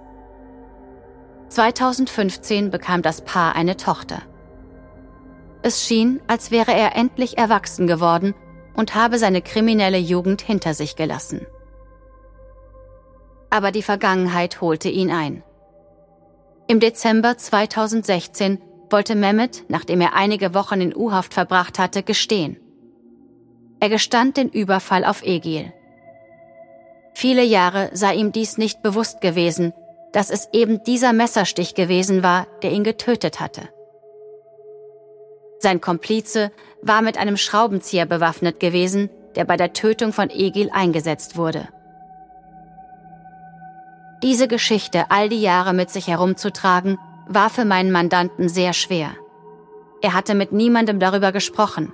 2015 1.50 2.70
bekam 2.70 3.02
das 3.02 3.22
Paar 3.22 3.56
eine 3.56 3.76
Tochter. 3.76 4.22
Es 5.62 5.86
schien, 5.86 6.22
als 6.28 6.52
wäre 6.52 6.74
er 6.74 6.96
endlich 6.96 7.38
erwachsen 7.38 7.88
geworden 7.88 8.34
und 8.76 8.96
habe 8.96 9.18
seine 9.18 9.42
kriminelle 9.42 9.98
Jugend 9.98 10.42
hinter 10.42 10.74
sich 10.74 10.96
gelassen. 10.96 11.46
Aber 13.50 13.72
die 13.72 13.82
Vergangenheit 13.82 14.62
holte 14.62 14.90
ihn 14.90 15.12
ein. 15.12 15.44
Im 16.68 16.80
Dezember 16.80 17.38
2016 17.38 18.62
wollte 18.90 19.16
Mehmet, 19.16 19.66
nachdem 19.68 20.02
er 20.02 20.14
einige 20.14 20.54
Wochen 20.54 20.82
in 20.82 20.96
U-Haft 20.96 21.34
verbracht 21.34 21.80
hatte, 21.80 22.04
gestehen. 22.04 22.58
Er 23.80 23.90
gestand 23.90 24.38
den 24.38 24.50
Überfall 24.50 25.04
auf 25.04 25.24
Egil. 25.24 25.74
Viele 27.14 27.44
Jahre 27.44 27.90
sei 27.94 28.16
ihm 28.16 28.32
dies 28.32 28.58
nicht 28.58 28.82
bewusst 28.82 29.20
gewesen, 29.20 29.74
dass 30.14 30.30
es 30.30 30.48
eben 30.54 30.84
dieser 30.84 31.12
Messerstich 31.12 31.76
gewesen 31.76 32.24
war, 32.24 32.48
der 32.62 32.72
ihn 32.72 32.84
getötet 32.84 33.40
hatte. 33.40 33.70
Sein 35.60 35.82
Komplize 35.82 36.52
war 36.82 37.02
mit 37.02 37.18
einem 37.18 37.36
Schraubenzieher 37.36 38.06
bewaffnet 38.06 38.60
gewesen, 38.60 39.10
der 39.36 39.44
bei 39.44 39.58
der 39.58 39.74
Tötung 39.74 40.14
von 40.14 40.30
Egil 40.30 40.70
eingesetzt 40.72 41.38
wurde. 41.38 41.68
Diese 44.24 44.48
Geschichte 44.48 45.12
all 45.12 45.30
die 45.30 45.42
Jahre 45.42 45.74
mit 45.74 45.90
sich 45.90 46.08
herumzutragen, 46.08 46.98
war 47.28 47.50
für 47.50 47.66
meinen 47.66 47.92
Mandanten 47.92 48.50
sehr 48.50 48.74
schwer. 48.74 49.12
Er 50.02 50.14
hatte 50.14 50.34
mit 50.34 50.52
niemandem 50.52 51.00
darüber 51.00 51.32
gesprochen. 51.32 51.94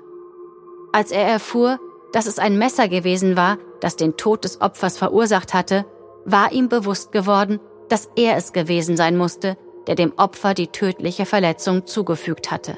Als 0.94 1.12
er 1.12 1.28
erfuhr, 1.28 1.80
dass 2.14 2.26
es 2.26 2.40
ein 2.40 2.58
Messer 2.58 2.88
gewesen 2.88 3.36
war, 3.36 3.58
das 3.82 3.96
den 3.96 4.16
Tod 4.16 4.46
des 4.46 4.62
Opfers 4.62 4.98
verursacht 4.98 5.54
hatte, 5.54 5.86
war 6.24 6.52
ihm 6.52 6.70
bewusst 6.70 7.12
geworden, 7.12 7.60
dass 7.90 8.10
er 8.16 8.38
es 8.38 8.54
gewesen 8.54 8.96
sein 8.96 9.18
musste, 9.18 9.58
der 9.88 9.96
dem 9.96 10.14
Opfer 10.18 10.54
die 10.54 10.68
tödliche 10.68 11.26
Verletzung 11.26 11.86
zugefügt 11.86 12.50
hatte. 12.50 12.78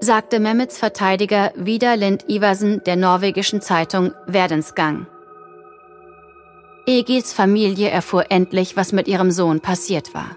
Sagte 0.00 0.40
Mehmets 0.40 0.76
Verteidiger 0.76 1.52
Vidar 1.56 1.96
Lind 1.96 2.28
Iversen 2.28 2.84
der 2.84 2.96
norwegischen 2.96 3.62
Zeitung 3.62 4.12
Verdensgang. 4.28 5.06
Egils 6.86 7.32
Familie 7.32 7.88
erfuhr 7.88 8.30
endlich, 8.30 8.76
was 8.76 8.92
mit 8.92 9.08
ihrem 9.08 9.30
Sohn 9.30 9.60
passiert 9.60 10.14
war. 10.14 10.36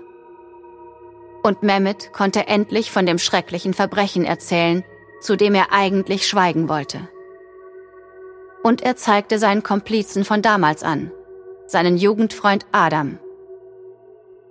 Und 1.44 1.62
Mehmet 1.62 2.14
konnte 2.14 2.48
endlich 2.48 2.90
von 2.90 3.06
dem 3.06 3.20
schrecklichen 3.20 3.74
Verbrechen 3.74 4.24
erzählen, 4.24 4.86
zu 5.20 5.36
dem 5.36 5.54
er 5.54 5.74
eigentlich 5.74 6.26
schweigen 6.26 6.70
wollte. 6.70 7.10
Und 8.64 8.82
er 8.82 8.96
zeigte 8.96 9.40
seinen 9.40 9.62
Komplizen 9.62 10.24
von 10.24 10.42
damals 10.42 10.84
an, 10.84 11.12
seinen 11.68 11.98
Jugendfreund 11.98 12.66
Adam, 12.72 13.20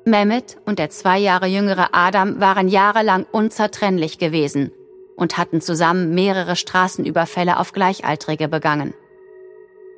Mehmet 0.04 0.58
und 0.66 0.78
der 0.78 0.90
zwei 0.90 1.18
Jahre 1.18 1.46
jüngere 1.46 1.88
Adam 1.92 2.40
waren 2.40 2.68
jahrelang 2.68 3.26
unzertrennlich 3.30 4.18
gewesen 4.18 4.72
und 5.18 5.36
hatten 5.36 5.60
zusammen 5.60 6.14
mehrere 6.14 6.56
Straßenüberfälle 6.56 7.58
auf 7.58 7.72
Gleichaltrige 7.72 8.48
begangen. 8.48 8.94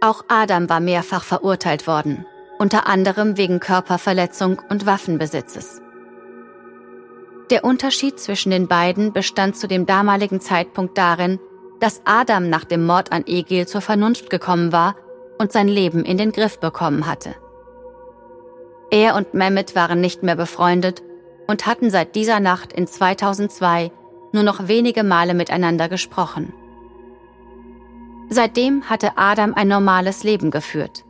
Auch 0.01 0.25
Adam 0.29 0.71
war 0.71 0.81
mehrfach 0.81 1.23
verurteilt 1.23 1.87
worden, 1.87 2.25
unter 2.59 2.87
anderem 2.87 3.37
wegen 3.37 3.61
Körperverletzung 3.61 4.63
und 4.71 4.87
Waffenbesitzes. 4.87 5.83
Der 7.51 7.65
Unterschied 7.65 8.19
zwischen 8.19 8.51
den 8.51 8.67
beiden 8.67 9.13
bestand 9.13 9.57
zu 9.57 9.69
dem 9.69 9.85
damaligen 9.85 10.41
Zeitpunkt 10.41 10.97
darin, 10.97 11.39
dass 11.81 12.01
Adam 12.05 12.49
nach 12.49 12.65
dem 12.65 12.87
Mord 12.87 13.13
an 13.13 13.25
Egil 13.27 13.67
zur 13.67 13.83
Vernunft 13.83 14.31
gekommen 14.31 14.73
war 14.73 14.97
und 15.39 15.53
sein 15.53 15.69
Leben 15.69 16.05
in 16.05 16.17
den 16.17 16.33
Griff 16.33 16.61
bekommen 16.61 17.07
hatte. 17.07 17.35
Er 18.91 19.17
und 19.17 19.35
Mehmet 19.35 19.75
waren 19.75 20.01
nicht 20.01 20.23
mehr 20.23 20.37
befreundet 20.37 21.03
und 21.47 21.67
hatten 21.67 21.91
seit 21.91 22.15
dieser 22.15 22.41
Nacht 22.41 22.73
in 22.73 22.87
2002 22.87 23.93
nur 24.33 24.43
noch 24.43 24.69
wenige 24.69 25.03
Male 25.03 25.35
miteinander 25.35 25.89
gesprochen. 25.89 26.53
Seitdem 28.29 28.89
hatte 28.89 29.13
Adam 29.17 29.55
ein 29.55 29.69
normales 29.69 30.23
Leben 30.23 30.51
geführt. 30.51 31.05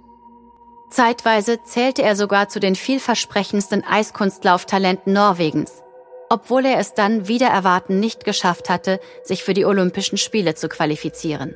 Zeitweise 0.88 1.62
zählte 1.62 2.02
er 2.02 2.16
sogar 2.16 2.48
zu 2.48 2.58
den 2.58 2.74
vielversprechendsten 2.74 3.84
Eiskunstlauftalenten 3.84 5.12
Norwegens, 5.12 5.82
obwohl 6.28 6.64
er 6.64 6.78
es 6.78 6.94
dann 6.94 7.28
wieder 7.28 7.48
erwarten 7.48 8.00
nicht 8.00 8.24
geschafft 8.24 8.68
hatte, 8.68 9.00
sich 9.22 9.44
für 9.44 9.54
die 9.54 9.64
Olympischen 9.64 10.18
Spiele 10.18 10.54
zu 10.54 10.68
qualifizieren. 10.68 11.54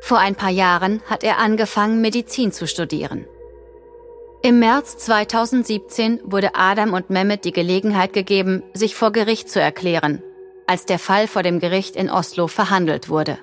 Vor 0.00 0.18
ein 0.18 0.36
paar 0.36 0.50
Jahren 0.50 1.02
hat 1.06 1.24
er 1.24 1.38
angefangen, 1.38 2.00
Medizin 2.00 2.52
zu 2.52 2.66
studieren. 2.66 3.26
Im 4.42 4.60
März 4.60 4.98
2017 4.98 6.20
wurde 6.24 6.54
Adam 6.54 6.92
und 6.92 7.10
Mehmet 7.10 7.44
die 7.44 7.52
Gelegenheit 7.52 8.12
gegeben, 8.12 8.62
sich 8.74 8.94
vor 8.94 9.10
Gericht 9.10 9.50
zu 9.50 9.60
erklären, 9.60 10.22
als 10.66 10.86
der 10.86 10.98
Fall 10.98 11.28
vor 11.28 11.42
dem 11.42 11.60
Gericht 11.60 11.96
in 11.96 12.10
Oslo 12.10 12.48
verhandelt 12.48 13.08
wurde. 13.08 13.38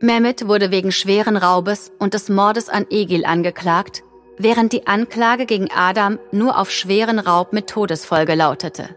Mehmet 0.00 0.46
wurde 0.46 0.70
wegen 0.70 0.92
schweren 0.92 1.36
Raubes 1.36 1.90
und 1.98 2.14
des 2.14 2.28
Mordes 2.28 2.68
an 2.68 2.86
Egil 2.88 3.24
angeklagt, 3.24 4.04
während 4.38 4.72
die 4.72 4.86
Anklage 4.86 5.44
gegen 5.44 5.70
Adam 5.74 6.18
nur 6.30 6.58
auf 6.58 6.70
schweren 6.70 7.18
Raub 7.18 7.52
mit 7.52 7.68
Todesfolge 7.68 8.34
lautete. 8.34 8.88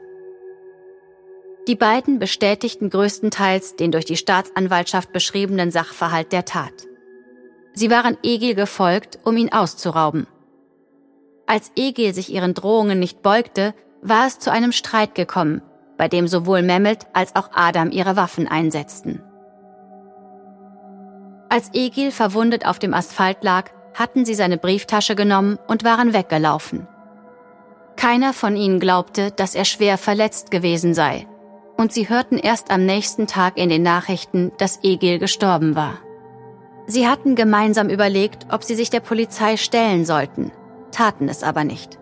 Die 1.68 1.76
beiden 1.76 2.20
bestätigten 2.20 2.90
größtenteils 2.90 3.76
den 3.76 3.92
durch 3.92 4.06
die 4.06 4.18
Staatsanwaltschaft 4.18 5.12
beschriebenen 5.12 5.72
Sachverhalt 5.72 6.32
der 6.32 6.46
Tat. 6.46 6.74
Sie 7.74 7.90
waren 7.90 8.18
Egil 8.24 8.56
gefolgt, 8.56 9.20
um 9.24 9.38
ihn 9.38 9.52
auszurauben. 9.52 10.28
Als 11.46 11.72
Egil 11.76 12.14
sich 12.14 12.32
ihren 12.32 12.54
Drohungen 12.54 13.00
nicht 13.00 13.22
beugte, 13.22 13.74
war 14.02 14.28
es 14.28 14.40
zu 14.40 14.52
einem 14.52 14.72
Streit 14.72 15.16
gekommen, 15.16 15.62
bei 16.02 16.08
dem 16.08 16.28
sowohl 16.28 16.64
Mehmet 16.64 17.06
als 17.14 17.36
auch 17.36 17.52
Adam 17.54 17.92
ihre 17.92 18.16
Waffen 18.16 18.48
einsetzten. 18.48 19.22
Als 21.48 21.70
Egil 21.76 22.10
verwundet 22.10 22.66
auf 22.66 22.80
dem 22.80 22.96
Asphalt 22.96 23.44
lag, 23.44 23.70
hatten 23.94 24.26
sie 24.26 24.34
seine 24.34 24.58
Brieftasche 24.58 25.14
genommen 25.14 25.60
und 25.68 25.84
waren 25.84 26.12
weggelaufen. 26.12 26.88
Keiner 27.98 28.34
von 28.34 28.56
ihnen 28.56 28.80
glaubte, 28.80 29.30
dass 29.30 29.54
er 29.54 29.64
schwer 29.64 30.00
verletzt 30.00 30.50
gewesen 30.50 30.96
sei, 30.96 31.28
und 31.78 31.94
sie 31.94 32.10
hörten 32.10 32.40
erst 32.40 32.72
am 32.72 32.84
nächsten 32.84 33.28
Tag 33.28 33.60
in 33.60 33.70
den 33.70 33.84
Nachrichten, 33.84 34.54
dass 34.58 34.84
Egil 34.84 35.20
gestorben 35.20 35.76
war. 35.76 36.00
Sie 36.88 37.08
hatten 37.08 37.36
gemeinsam 37.36 37.90
überlegt, 37.90 38.48
ob 38.50 38.64
sie 38.64 38.74
sich 38.74 38.90
der 38.90 39.02
Polizei 39.02 39.56
stellen 39.56 40.04
sollten, 40.04 40.52
taten 40.92 41.30
es 41.30 41.44
aber 41.44 41.64
nicht. 41.64 42.01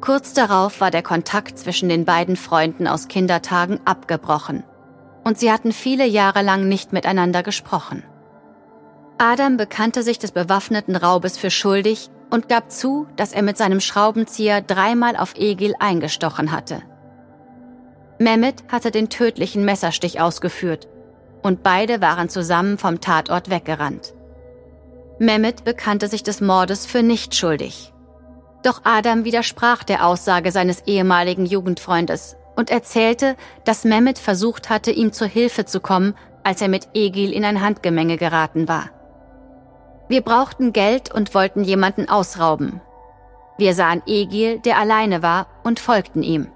Kurz 0.00 0.32
darauf 0.32 0.80
war 0.80 0.90
der 0.90 1.02
Kontakt 1.02 1.58
zwischen 1.58 1.88
den 1.88 2.04
beiden 2.04 2.36
Freunden 2.36 2.86
aus 2.86 3.08
Kindertagen 3.08 3.80
abgebrochen 3.84 4.64
und 5.24 5.38
sie 5.38 5.52
hatten 5.52 5.72
viele 5.72 6.06
Jahre 6.06 6.42
lang 6.42 6.68
nicht 6.68 6.92
miteinander 6.92 7.42
gesprochen. 7.42 8.02
Adam 9.18 9.56
bekannte 9.56 10.02
sich 10.02 10.18
des 10.18 10.32
bewaffneten 10.32 10.96
Raubes 10.96 11.36
für 11.36 11.50
schuldig 11.50 12.10
und 12.30 12.48
gab 12.48 12.70
zu, 12.70 13.06
dass 13.16 13.32
er 13.32 13.42
mit 13.42 13.58
seinem 13.58 13.80
Schraubenzieher 13.80 14.62
dreimal 14.62 15.16
auf 15.16 15.34
Egil 15.36 15.74
eingestochen 15.78 16.52
hatte. 16.52 16.82
Mehmet 18.18 18.64
hatte 18.68 18.90
den 18.90 19.08
tödlichen 19.08 19.64
Messerstich 19.64 20.20
ausgeführt 20.20 20.88
und 21.42 21.62
beide 21.62 22.00
waren 22.00 22.28
zusammen 22.28 22.78
vom 22.78 23.00
Tatort 23.00 23.50
weggerannt. 23.50 24.14
Mehmet 25.18 25.64
bekannte 25.64 26.08
sich 26.08 26.22
des 26.22 26.40
Mordes 26.40 26.86
für 26.86 27.02
nicht 27.02 27.34
schuldig. 27.34 27.92
Doch 28.62 28.82
Adam 28.84 29.24
widersprach 29.24 29.84
der 29.84 30.06
Aussage 30.06 30.52
seines 30.52 30.82
ehemaligen 30.86 31.46
Jugendfreundes 31.46 32.36
und 32.56 32.70
erzählte, 32.70 33.36
dass 33.64 33.84
Mehmet 33.84 34.18
versucht 34.18 34.68
hatte, 34.68 34.90
ihm 34.90 35.12
zur 35.12 35.28
Hilfe 35.28 35.64
zu 35.64 35.80
kommen, 35.80 36.14
als 36.42 36.60
er 36.60 36.68
mit 36.68 36.88
Egil 36.94 37.32
in 37.32 37.44
ein 37.44 37.60
Handgemenge 37.62 38.16
geraten 38.16 38.68
war. 38.68 38.90
Wir 40.08 40.22
brauchten 40.22 40.72
Geld 40.72 41.14
und 41.14 41.34
wollten 41.34 41.62
jemanden 41.64 42.08
ausrauben. 42.08 42.80
Wir 43.58 43.74
sahen 43.74 44.02
Egil, 44.06 44.58
der 44.58 44.78
alleine 44.78 45.22
war, 45.22 45.46
und 45.62 45.80
folgten 45.80 46.22
ihm. 46.22 46.48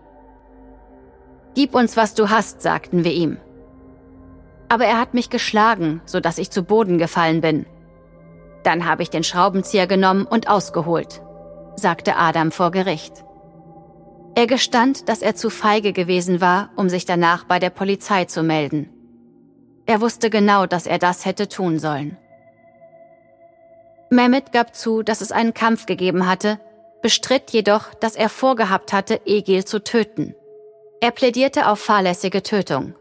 Gib 1.54 1.74
uns, 1.74 1.96
was 1.96 2.14
du 2.14 2.30
hast, 2.30 2.62
sagten 2.62 3.04
wir 3.04 3.12
ihm. 3.12 3.38
Aber 4.68 4.86
er 4.86 4.98
hat 4.98 5.14
mich 5.14 5.30
geschlagen, 5.30 6.00
so 6.04 6.18
dass 6.18 6.38
ich 6.38 6.50
zu 6.50 6.64
Boden 6.64 6.98
gefallen 6.98 7.40
bin. 7.40 7.66
Dann 8.64 8.86
habe 8.86 9.02
ich 9.02 9.10
den 9.10 9.22
Schraubenzieher 9.22 9.86
genommen 9.86 10.26
und 10.26 10.48
ausgeholt, 10.48 11.22
sagte 11.76 12.16
Adam 12.16 12.52
vor 12.52 12.70
Gericht. 12.70 13.24
Er 14.34 14.46
gestand, 14.46 15.08
dass 15.08 15.22
er 15.22 15.36
zu 15.36 15.48
feige 15.48 15.92
gewesen 15.92 16.40
war, 16.40 16.70
um 16.76 16.88
sich 16.88 17.04
danach 17.04 17.44
bei 17.44 17.58
der 17.58 17.70
Polizei 17.70 18.24
zu 18.24 18.42
melden. 18.42 18.90
Er 19.86 20.00
wusste 20.00 20.30
genau, 20.30 20.66
dass 20.66 20.86
er 20.86 20.98
das 20.98 21.24
hätte 21.24 21.48
tun 21.48 21.78
sollen. 21.78 22.16
Mehmet 24.10 24.52
gab 24.52 24.74
zu, 24.74 25.02
dass 25.02 25.20
es 25.20 25.32
einen 25.32 25.54
Kampf 25.54 25.86
gegeben 25.86 26.26
hatte, 26.26 26.58
bestritt 27.02 27.50
jedoch, 27.50 27.94
dass 27.94 28.16
er 28.16 28.28
vorgehabt 28.28 28.92
hatte, 28.92 29.20
Egil 29.26 29.64
zu 29.64 29.82
töten. 29.82 30.34
Er 31.00 31.10
plädierte 31.10 31.68
auf 31.68 31.80
fahrlässige 31.80 32.42
Tötung. 32.42 32.94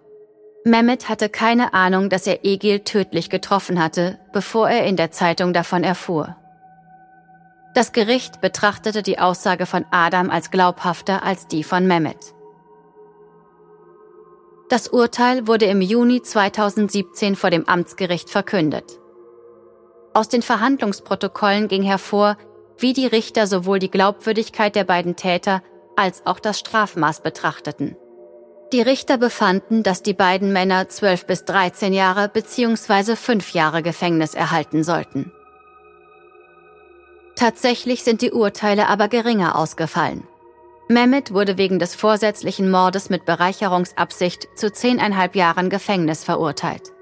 Mehmet 0.65 1.10
hatte 1.10 1.30
keine 1.30 1.74
Ahnung, 1.74 2.10
dass 2.10 2.27
er 2.27 2.46
Egil 2.46 2.82
tödlich 2.82 3.30
getroffen 3.30 3.82
hatte, 3.82 4.20
bevor 4.34 4.70
er 4.70 4.86
in 4.86 4.98
der 4.98 5.12
Zeitung 5.12 5.53
davon 5.53 5.84
erfuhr. 5.84 6.36
Das 7.74 7.92
Gericht 7.92 8.39
betrachtete 8.39 9.01
die 9.01 9.18
Aussage 9.18 9.65
von 9.65 9.86
Adam 9.89 10.30
als 10.30 10.51
glaubhafter 10.51 11.24
als 11.24 11.48
die 11.48 11.63
von 11.63 11.88
Mehmet. 11.88 12.36
Das 14.70 14.88
Urteil 14.88 15.48
wurde 15.48 15.65
im 15.65 15.82
Juni 15.82 16.22
2017 16.22 17.36
vor 17.36 17.50
dem 17.50 17.68
Amtsgericht 17.68 18.30
verkündet. 18.30 19.00
Aus 20.13 20.30
den 20.30 20.44
Verhandlungsprotokollen 20.44 21.68
ging 21.68 21.84
hervor, 21.84 22.38
wie 22.77 22.94
die 22.94 23.08
Richter 23.08 23.48
sowohl 23.48 23.80
die 23.80 23.92
Glaubwürdigkeit 23.92 24.75
der 24.75 24.84
beiden 24.84 25.15
Täter 25.15 25.63
als 25.96 26.25
auch 26.25 26.39
das 26.39 26.60
Strafmaß 26.60 27.22
betrachteten. 27.22 27.96
Die 28.72 28.82
Richter 28.82 29.18
befanden, 29.18 29.84
dass 29.84 30.01
die 30.01 30.13
beiden 30.13 30.53
Männer 30.53 30.89
12 30.89 31.25
bis 31.27 31.46
13 31.46 31.94
Jahre 31.94 32.30
bzw. 32.30 33.15
5 33.15 33.51
Jahre 33.51 33.84
Gefängnis 33.84 34.34
erhalten 34.34 34.84
sollten. 34.84 35.32
Tatsächlich 37.43 38.05
sind 38.05 38.21
die 38.21 38.31
Urteile 38.31 38.88
aber 38.88 39.09
geringer 39.09 39.57
ausgefallen. 39.57 40.25
Mehmet 40.88 41.33
wurde 41.33 41.57
wegen 41.57 41.77
des 41.77 41.93
vorsätzlichen 41.93 42.71
Mordes 42.71 43.09
mit 43.09 43.25
Bereicherungsabsicht 43.25 44.47
zu 44.55 44.71
zehneinhalb 44.71 45.35
Jahren 45.35 45.69
Gefängnis 45.69 46.23
verurteilt. 46.23 46.93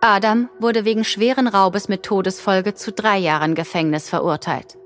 Adam 0.00 0.48
wurde 0.58 0.86
wegen 0.86 1.04
schweren 1.04 1.46
Raubes 1.46 1.90
mit 1.90 2.02
Todesfolge 2.02 2.72
zu 2.72 2.92
drei 2.92 3.18
Jahren 3.18 3.54
Gefängnis 3.54 4.08
verurteilt. 4.08 4.78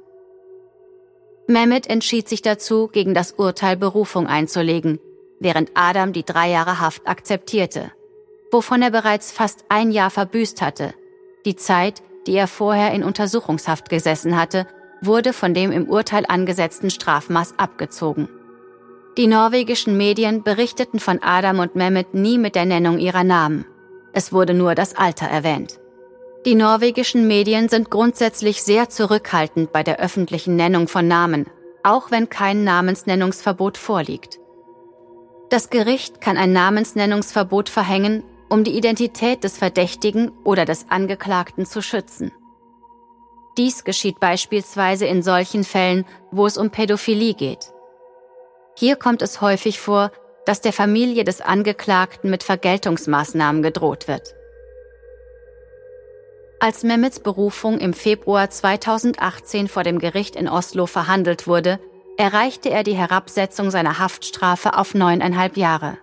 Mehmet 1.47 1.89
entschied 1.89 2.29
sich 2.29 2.43
dazu, 2.43 2.89
gegen 2.89 3.15
das 3.15 3.31
Urteil 3.31 3.77
Berufung 3.77 4.27
einzulegen, 4.27 4.99
während 5.39 5.71
Adam 5.75 6.13
die 6.13 6.25
drei 6.25 6.51
Jahre 6.51 6.81
Haft 6.81 7.07
akzeptierte, 7.07 7.93
wovon 8.51 8.83
er 8.83 8.91
bereits 8.91 9.31
fast 9.31 9.65
ein 9.69 9.93
Jahr 9.93 10.11
verbüßt 10.11 10.61
hatte. 10.61 10.93
Die 11.47 11.55
Zeit, 11.55 12.03
die 12.27 12.35
er 12.35 12.49
vorher 12.49 12.93
in 12.93 13.05
Untersuchungshaft 13.05 13.89
gesessen 13.89 14.37
hatte, 14.37 14.67
wurde 15.01 15.33
von 15.33 15.55
dem 15.55 15.73
im 15.73 15.89
Urteil 15.89 16.25
angesetzten 16.29 16.91
Strafmaß 16.91 17.59
abgezogen. 17.59 18.29
Die 19.17 19.27
norwegischen 19.27 19.97
Medien 19.97 20.43
berichteten 20.43 20.99
von 20.99 21.23
Adam 21.23 21.59
und 21.59 21.75
Mehmet 21.75 22.15
nie 22.15 22.39
mit 22.39 22.55
der 22.55 22.65
Nennung 22.65 22.99
ihrer 22.99 23.25
Namen. 23.25 23.67
Es 24.15 24.33
wurde 24.33 24.55
nur 24.55 24.75
das 24.75 24.95
Alter 24.97 25.27
erwähnt. 25.27 25.79
Die 26.47 26.55
norwegischen 26.55 27.27
Medien 27.27 27.69
sind 27.69 27.91
grundsätzlich 27.91 28.63
sehr 28.63 28.89
zurückhaltend 28.89 29.73
bei 29.73 29.83
der 29.83 30.01
öffentlichen 30.01 30.57
Nennung 30.57 30.89
von 30.89 31.07
Namen, 31.07 31.47
auch 31.83 32.11
wenn 32.11 32.31
kein 32.31 32.65
Namensnennungsverbot 32.65 33.77
vorliegt. 33.77 34.41
Das 35.51 35.69
Gericht 35.71 36.21
kann 36.21 36.39
ein 36.39 36.53
Namensnennungsverbot 36.53 37.69
verhängen, 37.69 38.25
um 38.53 38.65
die 38.65 38.77
Identität 38.77 39.45
des 39.45 39.57
Verdächtigen 39.57 40.31
oder 40.45 40.67
des 40.67 40.85
Angeklagten 40.91 41.65
zu 41.65 41.81
schützen. 41.81 42.33
Dies 43.57 43.83
geschieht 43.83 44.21
beispielsweise 44.21 45.07
in 45.07 45.23
solchen 45.23 45.65
Fällen, 45.65 46.05
wo 46.31 46.45
es 46.45 46.59
um 46.59 46.69
Pädophilie 46.69 47.33
geht. 47.33 47.73
Hier 48.77 48.97
kommt 48.97 49.23
es 49.23 49.41
häufig 49.41 49.81
vor, 49.81 50.13
dass 50.45 50.61
der 50.61 50.75
Familie 50.75 51.25
des 51.25 51.41
Angeklagten 51.41 52.29
mit 52.29 52.43
Vergeltungsmaßnahmen 52.43 53.63
gedroht 53.63 54.07
wird. 54.07 54.35
Als 56.61 56.83
Mehmets 56.83 57.21
Berufung 57.21 57.79
im 57.79 57.95
Februar 57.95 58.51
2018 58.51 59.67
vor 59.67 59.83
dem 59.83 59.99
Gericht 59.99 60.37
in 60.37 60.47
Oslo 60.47 60.85
verhandelt 60.85 61.47
wurde, 61.47 61.81
erreichte 62.19 62.69
er 62.69 62.83
die 62.83 62.97
Herabsetzung 62.97 63.71
seiner 63.71 63.99
Haftstrafe 63.99 64.77
auf 64.77 64.93
neuneinhalb 64.95 65.57
Jahre. 65.57 65.97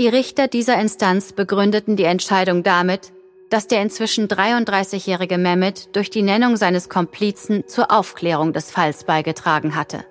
Die 0.00 0.08
Richter 0.08 0.48
dieser 0.48 0.80
Instanz 0.80 1.32
begründeten 1.32 1.94
die 1.94 2.04
Entscheidung 2.04 2.64
damit, 2.64 3.12
dass 3.48 3.68
der 3.68 3.80
inzwischen 3.80 4.26
33-jährige 4.26 5.38
Mehmet 5.38 5.94
durch 5.94 6.10
die 6.10 6.22
Nennung 6.22 6.56
seines 6.56 6.88
Komplizen 6.88 7.68
zur 7.68 7.92
Aufklärung 7.92 8.52
des 8.52 8.72
Falls 8.72 9.04
beigetragen 9.04 9.76
hatte. 9.76 10.04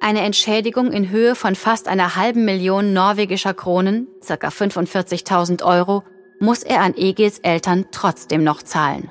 Eine 0.00 0.20
Entschädigung 0.20 0.92
in 0.92 1.10
Höhe 1.10 1.34
von 1.34 1.54
fast 1.54 1.88
einer 1.88 2.16
halben 2.16 2.46
Million 2.46 2.94
norwegischer 2.94 3.52
Kronen, 3.52 4.08
ca. 4.26 4.48
45.000 4.48 5.62
Euro, 5.62 6.02
muss 6.38 6.62
er 6.62 6.80
an 6.80 6.94
Egils 6.96 7.38
Eltern 7.40 7.86
trotzdem 7.90 8.44
noch 8.44 8.62
zahlen. 8.62 9.10